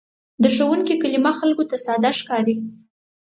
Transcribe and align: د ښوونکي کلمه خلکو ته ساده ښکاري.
د 0.43 0.45
ښوونکي 0.55 0.95
کلمه 1.03 1.31
خلکو 1.39 1.63
ته 1.69 1.77
ساده 1.85 2.11
ښکاري. 2.19 2.55